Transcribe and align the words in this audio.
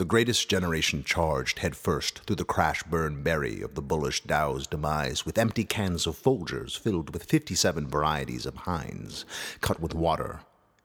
The 0.00 0.06
greatest 0.06 0.48
generation 0.48 1.04
charged 1.04 1.58
headfirst 1.58 2.20
through 2.20 2.36
the 2.36 2.44
crash 2.46 2.82
burn 2.84 3.22
berry 3.22 3.60
of 3.60 3.74
the 3.74 3.82
bullish 3.82 4.22
Dow's 4.22 4.66
demise 4.66 5.26
with 5.26 5.36
empty 5.36 5.62
cans 5.62 6.06
of 6.06 6.16
Folgers 6.16 6.74
filled 6.74 7.12
with 7.12 7.24
57 7.24 7.86
varieties 7.86 8.46
of 8.46 8.56
Heinz, 8.56 9.26
cut 9.60 9.78
with 9.78 9.94
water, 9.94 10.40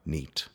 neat. 0.06 0.50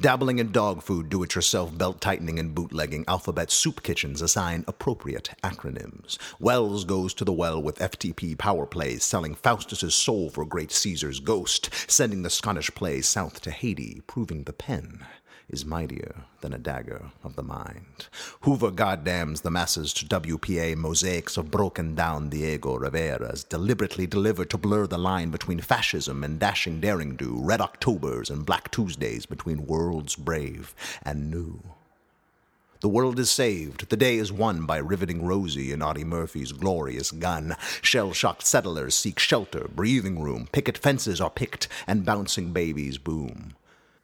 Dabbling 0.00 0.40
in 0.40 0.50
dog 0.50 0.82
food, 0.82 1.10
do 1.10 1.22
it 1.22 1.36
yourself, 1.36 1.78
belt 1.78 2.00
tightening, 2.00 2.40
and 2.40 2.56
bootlegging, 2.56 3.04
alphabet 3.06 3.52
soup 3.52 3.84
kitchens 3.84 4.20
assign 4.20 4.64
appropriate 4.66 5.30
acronyms. 5.44 6.18
Welles 6.40 6.84
goes 6.84 7.14
to 7.14 7.24
the 7.24 7.32
well 7.32 7.62
with 7.62 7.78
FTP 7.78 8.36
power 8.36 8.66
plays, 8.66 9.04
selling 9.04 9.36
Faustus's 9.36 9.94
soul 9.94 10.28
for 10.28 10.44
great 10.44 10.72
Caesar's 10.72 11.20
ghost, 11.20 11.70
sending 11.88 12.22
the 12.22 12.30
Scottish 12.30 12.74
play 12.74 13.00
south 13.00 13.40
to 13.42 13.52
Haiti, 13.52 14.02
proving 14.08 14.42
the 14.42 14.52
pen 14.52 15.06
is 15.48 15.64
mightier 15.64 16.24
than 16.40 16.52
a 16.52 16.58
dagger 16.58 17.10
of 17.22 17.36
the 17.36 17.42
mind. 17.42 18.08
Hoover 18.42 18.70
goddams 18.70 19.42
the 19.42 19.50
masses 19.50 19.92
to 19.94 20.06
WPA 20.06 20.76
mosaics 20.76 21.36
of 21.36 21.50
broken 21.50 21.94
down 21.94 22.28
Diego 22.28 22.76
Rivera's, 22.76 23.44
deliberately 23.44 24.06
delivered 24.06 24.50
to 24.50 24.58
blur 24.58 24.86
the 24.86 24.98
line 24.98 25.30
between 25.30 25.60
fascism 25.60 26.24
and 26.24 26.38
dashing 26.38 26.80
daring 26.80 27.16
do, 27.16 27.38
red 27.38 27.60
Octobers 27.60 28.30
and 28.30 28.46
black 28.46 28.70
Tuesdays 28.70 29.26
between 29.26 29.66
worlds 29.66 30.16
brave 30.16 30.74
and 31.02 31.30
new. 31.30 31.60
The 32.82 32.88
world 32.88 33.20
is 33.20 33.30
saved. 33.30 33.88
The 33.90 33.96
day 33.96 34.16
is 34.16 34.32
won 34.32 34.66
by 34.66 34.78
riveting 34.78 35.24
Rosie 35.24 35.70
and 35.70 35.84
Audie 35.84 36.02
Murphy's 36.02 36.50
glorious 36.50 37.12
gun. 37.12 37.54
Shell 37.80 38.12
shocked 38.12 38.44
settlers 38.44 38.96
seek 38.96 39.20
shelter, 39.20 39.68
breathing 39.72 40.20
room, 40.20 40.48
picket 40.50 40.76
fences 40.76 41.20
are 41.20 41.30
picked, 41.30 41.68
and 41.86 42.04
bouncing 42.04 42.52
babies 42.52 42.98
boom. 42.98 43.54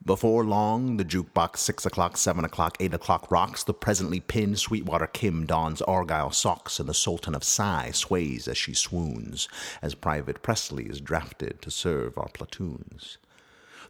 Before 0.08 0.42
long, 0.42 0.96
the 0.96 1.04
jukebox, 1.04 1.58
6 1.58 1.84
o'clock, 1.84 2.16
7 2.16 2.42
o'clock, 2.42 2.78
8 2.80 2.94
o'clock 2.94 3.30
rocks. 3.30 3.62
The 3.62 3.74
presently 3.74 4.20
pinned 4.20 4.58
Sweetwater 4.58 5.06
Kim 5.06 5.44
dons 5.44 5.82
Argyle 5.82 6.30
socks, 6.30 6.80
and 6.80 6.88
the 6.88 6.94
Sultan 6.94 7.34
of 7.34 7.44
Psy 7.44 7.90
sways 7.90 8.48
as 8.48 8.56
she 8.56 8.72
swoons, 8.72 9.50
as 9.82 9.94
Private 9.94 10.40
Presley 10.40 10.86
is 10.86 11.02
drafted 11.02 11.60
to 11.60 11.70
serve 11.70 12.16
our 12.16 12.30
platoons. 12.30 13.18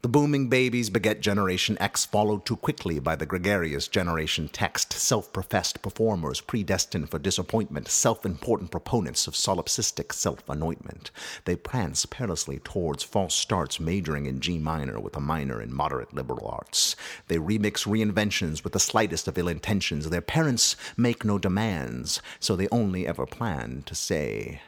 The 0.01 0.09
booming 0.09 0.49
babies 0.49 0.91
beget 0.91 1.21
Generation 1.21 1.77
X, 1.81 2.07
followed 2.07 2.47
too 2.47 2.55
quickly 2.55 3.01
by 3.01 3.17
the 3.17 3.27
gregarious 3.27 3.89
Generation 3.89 4.49
Text, 4.49 4.93
self 4.93 5.33
professed 5.33 5.83
performers 5.83 6.41
predestined 6.41 7.11
for 7.11 7.19
disappointment, 7.19 7.89
self 7.89 8.25
important 8.25 8.71
proponents 8.71 9.27
of 9.27 9.35
solipsistic 9.35 10.13
self 10.13 10.49
anointment. 10.49 11.11
They 11.47 11.57
prance 11.57 12.07
perilously 12.07 12.61
towards 12.61 13.03
false 13.03 13.35
starts, 13.35 13.81
majoring 13.81 14.27
in 14.27 14.39
G 14.39 14.57
minor 14.57 15.01
with 15.01 15.17
a 15.17 15.21
minor 15.21 15.61
in 15.61 15.75
moderate 15.75 16.15
liberal 16.15 16.47
arts. 16.47 16.95
They 17.27 17.39
remix 17.39 17.85
reinventions 17.85 18.62
with 18.62 18.75
the 18.75 18.79
slightest 18.79 19.27
of 19.27 19.37
ill 19.37 19.49
intentions. 19.49 20.09
Their 20.09 20.21
parents 20.21 20.77
make 20.97 21.25
no 21.25 21.39
demands, 21.39 22.23
so 22.39 22.55
they 22.55 22.69
only 22.71 23.05
ever 23.05 23.27
plan 23.27 23.83
to 23.87 23.97
say, 23.97 24.62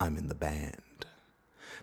I'm 0.00 0.16
in 0.16 0.28
the 0.28 0.34
band. 0.34 0.80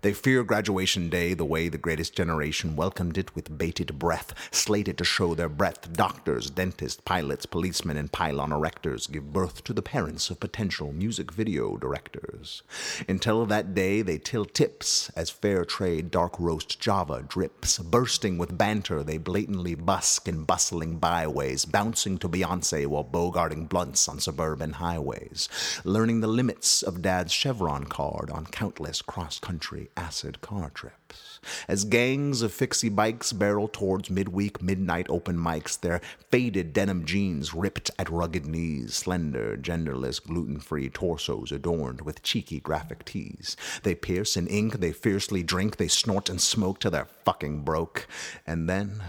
They 0.02 0.14
fear 0.14 0.44
graduation 0.44 1.10
day 1.10 1.34
the 1.34 1.46
way 1.46 1.70
the 1.70 1.78
greatest 1.78 2.16
generation 2.16 2.76
welcomed 2.76 3.18
it 3.18 3.36
with 3.36 3.58
bated 3.58 3.98
breath, 3.98 4.34
slated 4.52 4.98
to 5.00 5.04
show 5.04 5.34
their 5.34 5.50
breadth. 5.50 5.94
Doctors, 5.94 6.50
dentists, 6.52 7.02
pilots, 7.04 7.48
policemen, 7.48 7.98
and 7.98 8.12
pylon 8.12 8.52
erectors 8.52 9.12
give 9.12 9.34
birth 9.34 9.64
to 9.64 9.74
the 9.74 9.82
parents 9.82 10.30
of 10.30 10.40
potential 10.40 10.92
music 10.92 11.32
video 11.32 11.78
directors. 11.78 12.62
Until 13.10 13.46
that 13.48 13.74
day, 13.74 14.04
they 14.04 14.20
till 14.20 14.46
tips 14.46 15.10
as 15.16 15.30
fair 15.32 15.66
trade 15.66 16.12
dark 16.12 16.40
roast 16.40 16.80
Java 16.80 17.24
drips. 17.28 17.80
Bursting 17.80 18.38
with 18.38 18.58
banter, 18.58 19.04
they 19.04 19.18
blatantly 19.18 19.74
busk 19.74 20.28
in 20.28 20.44
bustling 20.44 20.98
byways, 20.98 21.66
bouncing 21.66 22.18
to 22.20 22.30
Beyonce 22.30 22.86
while 22.86 23.04
bogarting 23.04 23.68
blunts 23.68 24.08
on 24.08 24.20
suburban 24.20 24.74
highways, 24.74 25.50
learning 25.84 26.22
the 26.22 26.28
limits 26.28 26.84
of 26.84 27.02
dad's 27.02 27.34
Chevron 27.34 27.86
card 27.86 28.30
on 28.30 28.46
countless 28.46 29.02
cross 29.02 29.40
country 29.40 29.90
acid 29.98 30.40
car 30.40 30.70
trips. 30.70 31.40
As 31.68 31.84
gangs 31.84 32.42
of 32.42 32.54
fixie 32.54 32.90
bikes 32.90 33.34
barrel 33.34 33.68
towards 33.68 34.10
midweek 34.10 34.62
midnight 34.62 35.08
open 35.10 35.36
mics, 35.38 35.80
their 35.80 36.00
faded 36.30 36.72
denim 36.72 37.06
jeans 37.06 37.54
ripped 37.54 37.92
at 38.00 38.10
rugged 38.10 38.46
knees, 38.46 38.94
slender, 38.94 39.58
genderless, 39.58 40.24
gluten 40.24 40.60
free 40.60 40.90
torsos 40.90 41.52
adorned 41.52 42.02
with 42.02 42.24
cheeky 42.24 42.60
graphic 42.60 43.04
tees. 43.04 43.58
They 43.84 43.96
pierce 43.96 44.38
and 44.38 44.48
ink, 44.48 44.80
they 44.80 44.94
fiercely 44.94 45.44
drink, 45.44 45.78
they 45.78 45.88
snort 45.88 46.30
and 46.30 46.40
smoke 46.40 46.80
till 46.80 46.92
they're 46.92 47.06
fucking 47.26 47.64
broke, 47.64 48.08
and 48.46 48.70
then 48.70 49.02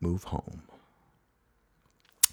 move 0.00 0.24
home. 0.24 0.62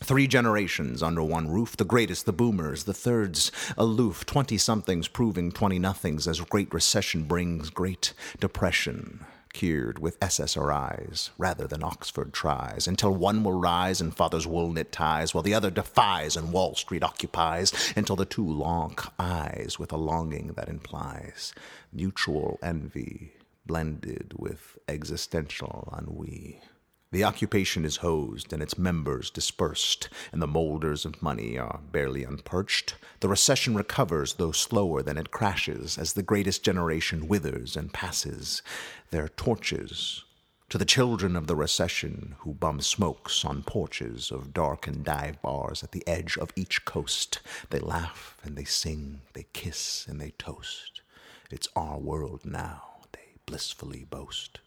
Three 0.07 0.25
generations 0.25 1.03
under 1.03 1.22
one 1.22 1.50
roof, 1.50 1.75
the 1.75 1.84
greatest, 1.84 2.25
the 2.25 2.31
boomers, 2.31 2.85
the 2.85 2.94
thirds, 2.94 3.51
aloof, 3.78 4.25
twenty 4.25 4.57
somethings 4.57 5.09
proving 5.09 5.51
twenty 5.51 5.79
nothings 5.79 6.29
as 6.29 6.40
Great 6.40 6.73
Recession 6.73 7.23
brings 7.23 7.69
Great 7.69 8.13
Depression, 8.40 9.25
cured 9.51 10.00
with 10.00 10.17
SSRIs 10.22 11.31
rather 11.38 11.67
than 11.67 11.84
Oxford 11.84 12.31
tries, 12.31 12.88
until 12.88 13.13
one 13.13 13.44
will 13.44 13.59
rise 13.59 14.00
in 14.00 14.12
father's 14.12 14.47
wool 14.47 14.72
knit 14.72 14.94
ties, 14.94 15.34
while 15.34 15.44
the 15.44 15.53
other 15.53 15.69
defies 15.69 16.38
and 16.38 16.53
Wall 16.53 16.73
Street 16.75 17.03
occupies, 17.03 17.73
until 17.97 18.16
the 18.16 18.23
two 18.23 18.50
lock 18.50 19.13
eyes 19.19 19.75
with 19.78 19.91
a 19.91 19.97
longing 19.97 20.53
that 20.56 20.69
implies 20.69 21.53
mutual 21.91 22.59
envy 22.63 23.34
blended 23.66 24.31
with 24.38 24.78
existential 24.88 25.94
ennui. 25.97 26.62
The 27.09 27.23
occupation 27.23 27.85
is 27.85 27.97
hosed 27.97 28.51
and 28.51 28.62
its 28.62 28.78
members 28.78 29.29
dispersed, 29.29 30.09
and 30.34 30.41
the 30.41 30.47
moulders 30.47 31.06
of 31.06 31.22
money 31.22 31.57
are 31.57 31.79
barely 31.90 32.25
unperched. 32.25 32.95
The 33.22 33.29
recession 33.29 33.75
recovers, 33.75 34.34
though 34.34 34.51
slower 34.51 35.01
than 35.01 35.17
it 35.17 35.31
crashes, 35.31 35.97
as 35.97 36.13
the 36.13 36.22
greatest 36.22 36.66
generation 36.66 37.29
withers 37.29 37.78
and 37.78 37.94
passes 37.94 38.62
their 39.09 39.29
torches 39.29 40.25
to 40.69 40.78
the 40.78 40.84
children 40.84 41.38
of 41.38 41.47
the 41.47 41.56
recession 41.56 42.35
who 42.40 42.53
bum 42.53 42.81
smokes 42.81 43.46
on 43.46 43.63
porches 43.63 44.29
of 44.29 44.53
darkened 44.53 45.06
dive 45.06 45.41
bars 45.41 45.84
at 45.84 45.94
the 45.94 46.06
edge 46.06 46.38
of 46.38 46.51
each 46.57 46.84
coast. 46.84 47.40
They 47.69 47.79
laugh 47.79 48.35
and 48.44 48.57
they 48.57 48.66
sing, 48.66 49.22
they 49.31 49.46
kiss 49.53 50.06
and 50.09 50.19
they 50.19 50.31
toast. 50.31 51.01
It's 51.50 51.69
our 51.73 51.97
world 51.97 52.41
now, 52.44 52.97
they 53.13 53.38
blissfully 53.46 54.06
boast. 54.09 54.59